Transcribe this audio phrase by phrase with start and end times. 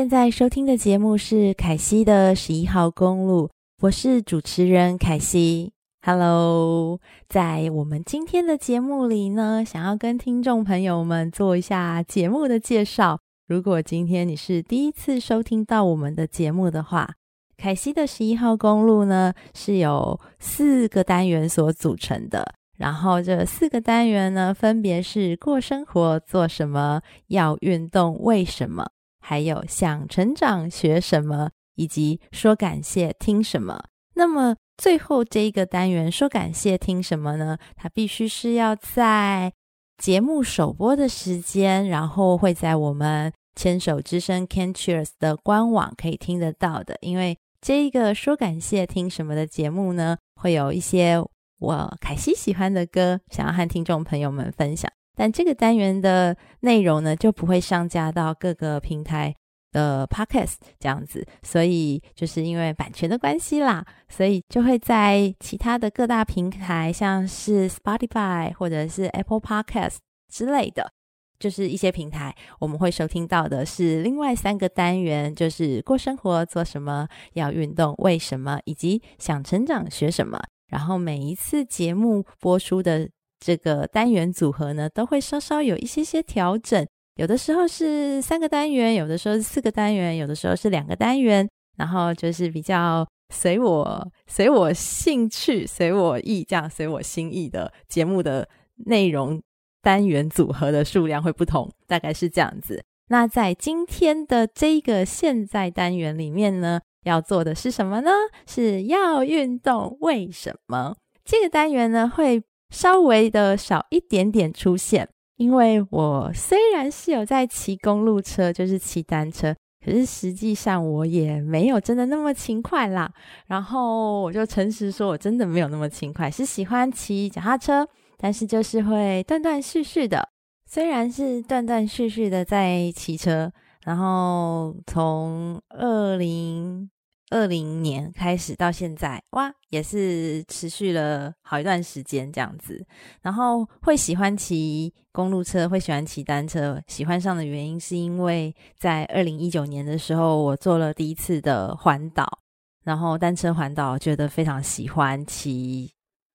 [0.00, 3.50] 现在收听的节目是凯西的十一号公路，
[3.82, 5.74] 我是主持人凯西。
[6.00, 13.20] Hello，在我们今天的节目里呢，想要跟听众朋友们做一下节目的介绍。
[13.46, 17.16] 如果今天你是第一次收听到我们的节目的话，
[17.58, 22.54] 凯西的十一号公路呢，是由四个单元所组成的。
[22.78, 28.90] 然后这四个单元呢，分别是过生活做什么，要运动为什么，
[29.30, 33.84] 还有想成长学什么，以及说感谢听什么。
[34.14, 37.56] 那么最后这一个单元说感谢听什么呢？
[37.76, 39.52] 它必须是要在
[39.98, 46.98] 节目首播的时间，然后会在我们牵手之声 Can Cheers 的官网可以听得到的。
[47.00, 51.24] 因为这一个说感谢听什么的节目呢，会有一些。
[51.60, 59.34] 我凯西喜欢的歌，想要和听众朋友们分享，但这个单元的内容呢，就不会上架到各个平台
[59.72, 69.96] 的 Podcast 这样子，所以就是因为版权的关系啦，所以就会在其他的各大平台，像是 Spotify 或者是 Apple Podcast
[70.28, 70.90] 之类的，
[71.38, 80.40] 就是一些平台，我们会收听到的是另外三个单元，就是过生活做什么，要运动为什么，以及想成长学什么。
[80.68, 83.08] 然后每一次节目播出的
[83.40, 86.86] 这个单元组合呢，都会稍稍有一些些调整。
[87.16, 91.48] 有的时候是三个单元，有的时候是四个单元，有的时候是两个单元。
[91.76, 98.46] 然后就是比较随我随我兴趣、随我意这样随我心意的节目的
[98.86, 99.40] 内容
[99.80, 102.84] 单元组合的数量会不同，大概是这样子。
[103.08, 108.10] 那在今天的这个现在单元里面呢，要做的是什么呢？
[108.46, 109.96] 是要运动。
[110.00, 115.08] 为什么这个单元呢会稍微的少一点点出现？
[115.36, 119.54] 因为我虽然是有在骑公路车，就是骑单车，
[119.84, 123.12] 可是实际上我也没有真的那么勤快啦。
[123.46, 127.86] 然后我就诚实说，我真的没有那么勤快，是喜欢骑脚踏车，
[128.16, 130.28] 但是就是会断断续续的。
[130.66, 133.52] 虽然是断断续续的在骑车。
[133.86, 136.90] 然后从二零
[137.30, 142.84] 二零年开始到现在，哇，也是持续了好一段时间这样子。
[143.22, 152.40] 然后会喜欢骑公路车，会喜欢骑单车，喜欢上的原因是因为在二零一九年的时候，我做了第一次的环岛，
[152.84, 155.90] 然后单车环岛，觉得非常喜欢骑。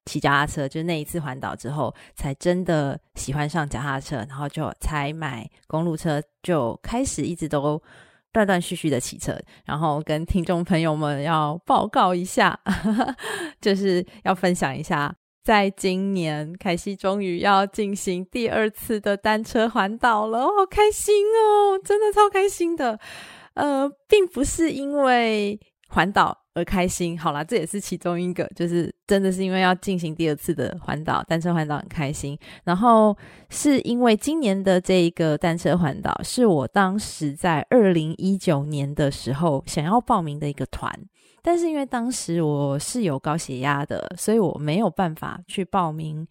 [0.08, 7.82] 骑脚踏车，就那一次环岛之后，才真的喜欢上脚踏车，然后就才买公路车，就开始一直都
[8.36, 9.34] 断断续续的骑车。
[9.64, 12.58] 然后跟听众朋友们要报告一下，
[13.62, 23.00] 就是要分享一下，在今年凯西终于要进行第二次的单车环岛了，好开心哦，真的超开心的。
[23.54, 25.58] 呃，并不是因为
[25.88, 26.45] 环岛。
[26.56, 32.36] 而开心，好啦，这也是其中一个，就是真的是因为要进行第二次的环岛，单车环岛很开心。
[32.64, 33.14] 然后
[33.50, 40.90] 是因为今年的这一个单车环岛，是我当时在二零一九年的时候想要报名的一个团，
[41.42, 46.26] 但是因为当时我是有高血压的，所以我没有办法去报名。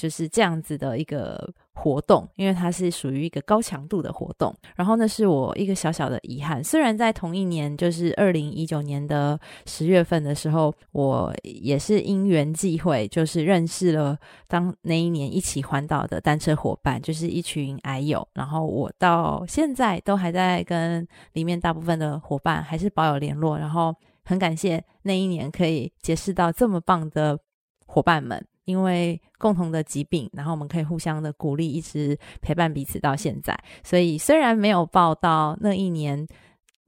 [0.00, 4.50] 就是这样子的一个活动，因为它是属于一个高强度的活动。
[4.74, 6.64] 然后那，是我一个小小的遗憾。
[6.64, 14.16] 虽然在同一年，就是二零一九年的十月份的时候，我也是因缘际会，就是认识了
[14.48, 18.26] 当那一年一起环岛的单车伙伴，就是一群矮友。
[18.32, 23.58] 然后我到现在都还在跟里面大部分的伙伴还是保有联络。
[23.58, 23.94] 然后
[24.24, 27.38] 很感谢那一年可以结识到这么棒的
[27.84, 28.42] 伙伴们。
[28.64, 33.58] 因为共同的疾病，然后我们可以互相的鼓励，一直陪伴彼此到现在。
[33.82, 36.26] 所以虽然没有报到那一年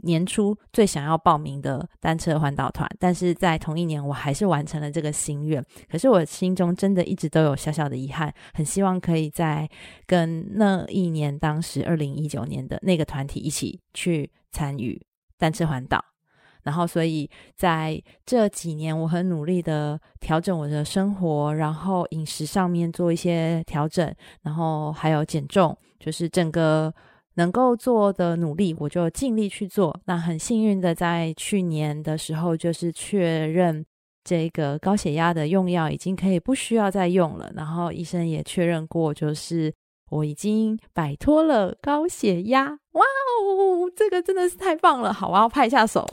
[0.04, 5.64] 年初最想要报名的单车环岛团，但是在同一年我还是完成了这个心愿。
[5.88, 9.68] 可是我心中真的一直都有小小的遗憾，很希望可以在
[10.06, 15.00] 跟那一年当时二零一九年的那个团体一起去参与
[15.38, 16.04] 单车环岛。
[16.62, 26.92] 然后，所以在这几年，我很努力的调整我的生活，然后饮食上面做一些调整，然后还有减重，就是整个
[27.34, 29.98] 能够做的努力，我就尽力去做。
[30.04, 33.84] 那很幸运的，在去年的时候，就是确认
[34.22, 39.72] 这个高血压的用药已经可以不需要再用了，然后医生也确认过，就是
[40.10, 42.78] 我已经摆脱了高血压。
[42.92, 45.12] 哇哦，这个真的是太棒了！
[45.12, 46.06] 好，我要拍一下手。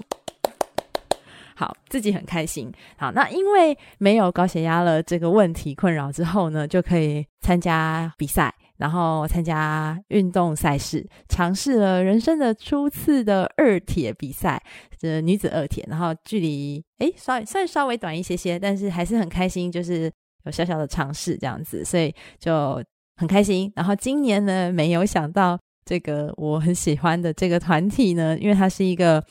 [1.60, 2.72] 好，自己很开心。
[2.98, 8.56] 好，那因为没有高血压了这个问题困扰之后呢，就可以参加比赛。
[8.78, 14.64] 然后参加运动赛事，尝试了人生的初次的二铁比赛，
[14.98, 20.10] 这女子二铁，然后距离诶稍微算稍微短一些些，但是还是很开心，就是
[20.46, 22.82] 有小小的尝试这样子，所以就
[23.18, 23.70] 很开心。
[23.76, 29.22] 然后今年呢，没有想到这个我很喜欢的这个团体呢，因为它是一个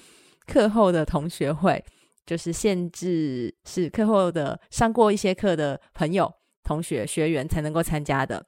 [0.46, 1.82] 课后的同学会，
[2.28, 6.30] 就是限制是课后的上过一些课的朋友、
[6.62, 8.44] 同学、学员才能够参加的。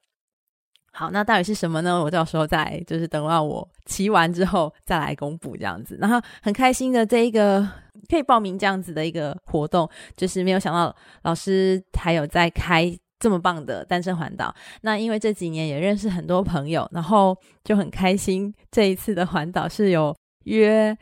[0.93, 1.99] 好，那到底是什么呢？
[2.03, 5.97] 我到时候再就是等到我骑完之后再来公布这样子。
[5.99, 7.67] 然后很开心的这一个
[8.07, 14.53] 可以报名这样子的一个活动，就是没有想到老师还有在开这么棒的单身环岛。
[14.81, 18.53] 那因为这几年也认识很多朋友，然后就很开心。
[18.69, 20.95] 这一次的环岛是有约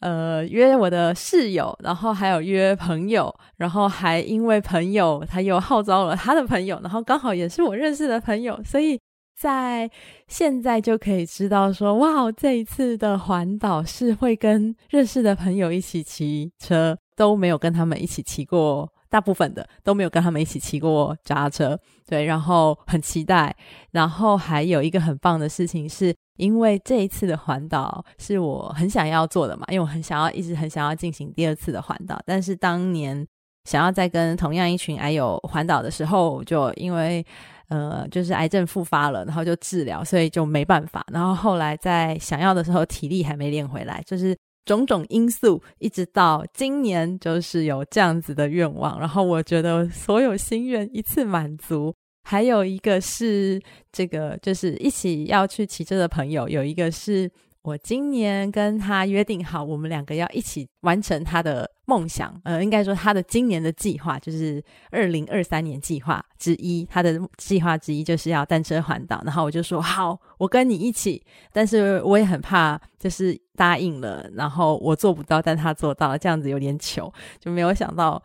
[0.00, 8.98] 呃约我的室友，然后还有约朋友，然后还因为朋友他又号召了他的朋友，然后刚好也是我认识的朋友，所以。
[9.38, 9.90] 在
[10.28, 23.54] 现在就可以知道说，哇，这一次的环岛是会跟认识的朋友一起骑车，都没有跟他们一起骑过，大部分的都没有跟他们一起骑过脚踏车，对，然后很期待。
[23.90, 33.26] 然后还有一个很棒的事情是，因为这一次的环岛是我很想要做的嘛，因为我很想要一直很想要进行第二次的环岛，但是当年
[33.64, 37.24] 想要再跟同样一群癌友环岛的时候，就因为。
[37.68, 41.04] 呃，就是癌症复发了，然后就治疗，所以就没办法。
[41.12, 49.00] 然后后来在想要的时候，体力还没练回来，就是种种因素，一直到今年，就是有这样子的愿望。
[49.00, 51.92] 然后我觉得所有心愿一次满足。
[52.28, 53.62] 还有一个是
[53.92, 57.30] 这个，就是一起要去骑车的朋友，有一个是。
[57.62, 62.40] 我今年跟他约定好，我们两个要一起完成他的梦想。
[62.44, 64.62] 呃，应该说他的今年的计划就是
[64.92, 66.86] 二零二三年计划之一。
[66.88, 69.20] 他的计划之一就是要单车环岛。
[69.24, 71.20] 然后我就说好，我跟你一起。
[71.52, 77.12] 但是我也很怕，就是答应了，然后我做不到，但他做到了，这样子有点糗。
[77.40, 78.22] 就没有想到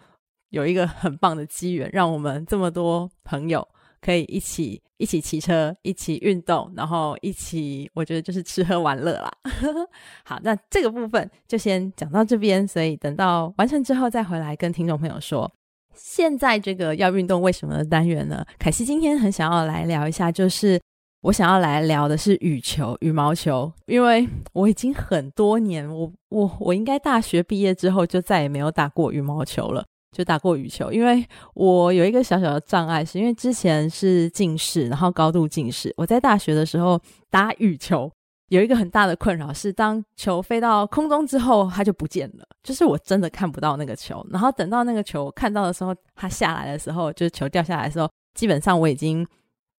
[0.51, 3.67] 有一个很棒的机缘，让我们这么多朋友。
[4.01, 9.31] 可以一起一起骑车，一起运动，然后一起，我觉得就是吃喝玩乐啦。
[10.25, 15.49] 好，那这个部分就先讲到这边，所以等到完成之后再回来跟听众朋友说。
[15.93, 18.45] 现在这个要运动为什么的单元呢？
[18.57, 20.79] 凯西今天很想要来聊一下，就是
[21.23, 29.85] 我想要来聊的是羽球、羽毛球，因为我已经很多年，我我我应该大学毕业之后就再也没有打过羽毛球了。
[30.11, 35.93] 就打过羽球，因为我有一个小小的障碍，是因为之前是近视，然后高度近视。
[35.95, 36.99] 我在大学的时候
[37.29, 38.11] 打羽球，
[38.49, 44.25] 有一个很大的困扰是，当球飞到空中之后，它就不见了，就是我真的看不到那个球。
[44.29, 49.25] 然后等到那个球看到的时候，它下来的时候，就是球掉下来的时候，基本上我已经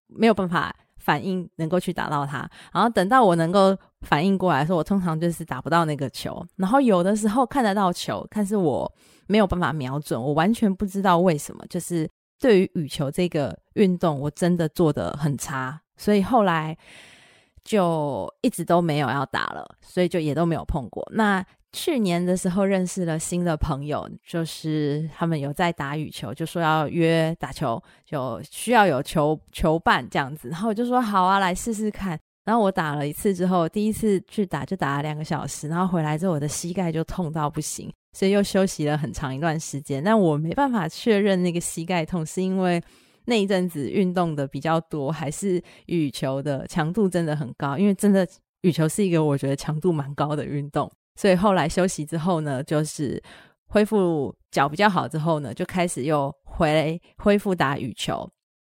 [0.06, 2.49] 没有办法反应，能够去打到它。
[2.73, 6.45] 然后等到我能够反应过来的时候，我通常就是打不到那个球。
[6.57, 8.91] 然后有的时候看得到球，但是我。
[9.29, 11.65] 没有办法瞄准，我完全不知道为什么。
[11.71, 12.07] 就是
[12.39, 16.77] 对于羽球这个运动，我真的做得很差，所以后来
[17.65, 21.09] 就一直都没有要打了，所以就也都没有碰过。
[21.15, 32.19] 那去年的时候认识了新的朋友，就是他们有在打羽球，就说要约打球，就需要有球球伴这样子，然后我就说好啊，来试试看。
[32.44, 37.88] 然后我打了一次之后，第一次去打就打了两个小时，然后回来之后我的膝盖就痛到不行。
[38.12, 42.82] 所以又休息了很长一段时间，但我没办法确认那个膝盖痛是因为
[43.24, 47.79] 那一阵子运动的比较多，还是羽球的强度真的很高。
[47.79, 48.29] 因为真的
[48.62, 53.23] 羽球是一个我觉得强度蛮高的运动，所以后来休息之后呢，就是
[53.69, 58.29] 恢复脚比较好之后呢，就开始又回恢复打羽球。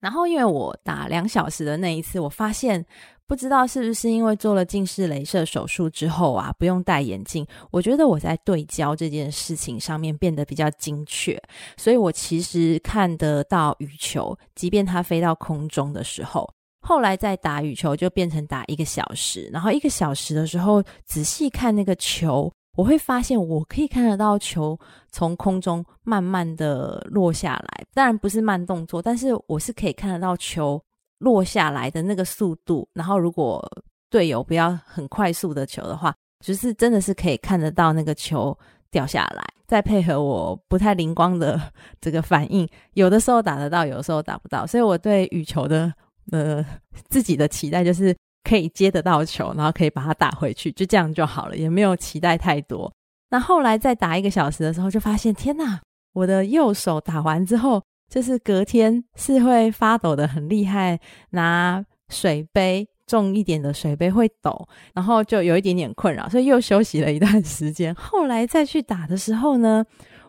[0.00, 2.84] 然后因为我打两小时的那一次，我发现。
[3.26, 11.42] 不知道是不是因为做了近视雷射手术之后啊，不用戴眼镜，我觉得我在对焦这件事情上面变得比较精确，
[11.78, 16.46] 所以我其实看得到羽球，即便它飞到空中的时候，
[16.84, 24.78] 后来再打羽球就变成打一个小时，然后一个小时的时候仔细看那个球，我会发现我可以看得到球
[25.10, 30.80] 从空中慢慢的落下来，当然不是慢动作，但是我是可以看得到球。
[31.18, 33.64] 落下来的那个速度，然后如果
[34.10, 36.14] 队友不要很快速的球的话，
[36.44, 38.54] 就是真的是可以看得到那个球
[38.90, 41.58] 掉下来，再配合我不太灵光的
[41.98, 44.66] 这个反应，有的时候打得到，有的时候打不到。
[44.66, 45.90] 所以我对羽球的
[46.32, 46.64] 呃
[47.08, 52.92] 自己的期待就是可以接得到球，然后可以把它打回去，就这样就好了，也没有期待太多。
[53.30, 55.80] 那后来再打一个小时的时候，就发现天哪，
[56.12, 57.82] 我的右手打完之后。
[58.06, 61.00] 就是隔天是会发抖的很厉害，
[61.30, 67.92] 拿水杯重一点的水杯会抖，然后就有一点点困扰，所以又休息了一段时间。
[67.94, 69.82] 后来再去打的时候呢，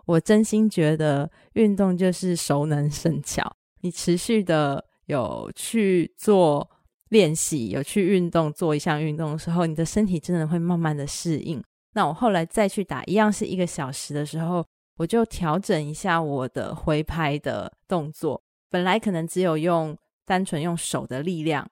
[0.06, 3.44] 我真心觉得运动就是熟能生巧，
[3.82, 6.70] 你持续的有去做
[7.10, 11.64] 练习，有去运动，做一项运动的时候，你的身体真的会慢慢的适应。
[11.94, 14.66] 那我后来再去打，一样是一个小时的时候，
[14.98, 18.42] 我就调整一下我的挥拍的动作。
[18.70, 21.66] 本来可能只有用单纯用手的力量，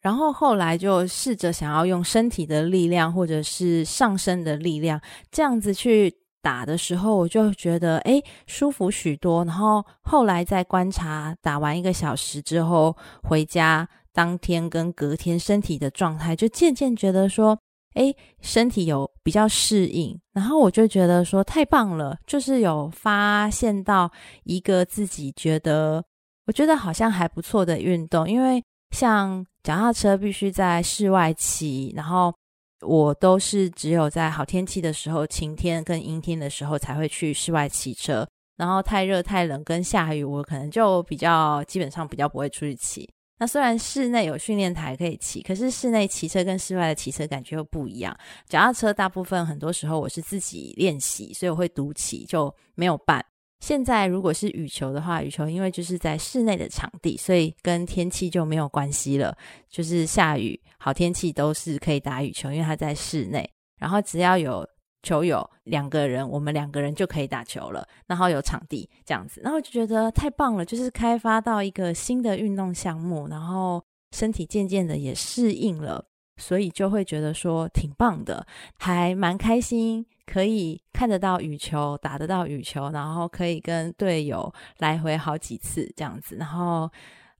[0.00, 9.44] 然后后来就试着想要用身体的力量，或者是上身的力量，这样子去打的时候，我就觉得诶舒服许多。
[9.44, 13.88] 然后后来再观察打完一个小时之后回家。
[14.12, 17.56] 当天跟隔天身体的状态，就渐渐觉得说，
[17.94, 24.10] 诶，身体有比较适应，然后我就觉得说太棒了，就是有发现到
[24.42, 26.04] 一个自己觉得，
[26.48, 32.34] 我觉得好像还不错的运动，因为像脚踏车必须在室外骑，然后
[32.82, 43.08] 我都是只有在好天气的时候，晴天跟阴天的时候才会去室外骑车，然后太热太冷跟下雨，我可能就比较基本上比较不会出去骑。
[43.38, 48.14] 那虽然室内有训练台可以骑，可是室内骑车跟室外的骑车感觉又不一样。
[48.46, 53.24] 脚踏车大部分很多时候我是自己练习，所以我会独骑，就没有伴。
[53.60, 59.36] 现在如果是羽球的话，羽球因为就是在室内的场地，所以跟天气就没有关系了。
[59.68, 63.48] 就是下雨、好天气都是可以打羽球，因为它在室内。
[63.78, 64.66] 然后只要有
[65.02, 76.04] 球友两个人，我们两个人就可以打球了，然后有场地这样子，然后就觉得太棒了，就是开发到一个新的运动项目，然后身体渐渐的也适应了，
[76.40, 78.44] 所以就会觉得说挺棒的，
[78.78, 86.90] 还蛮开心，可以看得到羽球，打得到羽球，然后可以跟队友来回好几次这样子，然后。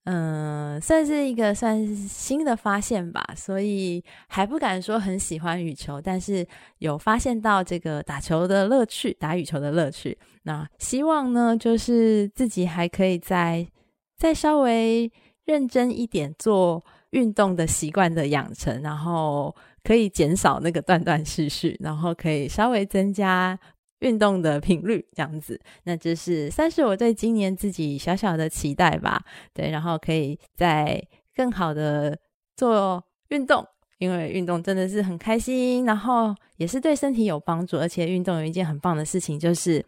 [0.04, 6.45] 嗯，算是一个算是新的发现吧，所以还不敢说很喜欢羽球，但是
[6.78, 10.19] 有发现到这个打球的乐趣，打羽球的乐趣。
[10.45, 13.69] 那希望呢，就是自己还可以再
[14.16, 15.12] 再稍微
[15.45, 23.59] 认真一点做运动的习惯的养成，然后可以减少那个断断续续，然后可以稍微增加。
[24.00, 29.23] 运动的频率这样子，那这是算是我对今年自己小小的期待吧。
[29.52, 30.99] 对，然后可以再
[31.35, 32.19] 更好的
[32.57, 33.62] 做运动，
[33.99, 37.76] 因为运动真的是很开心，然后也是对身体有帮助。
[37.79, 39.85] 而且运动有一件很棒的事情，就是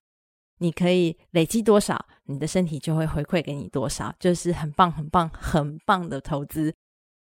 [0.59, 6.75] 你可以累积多少，你的身体就会回馈给你多少，就是很棒、很棒、很棒的投资，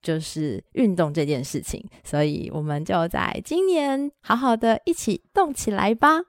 [0.06, 1.84] 就是运动这件事情。
[2.04, 6.22] 所以我们就在今年好好的一起动起来吧。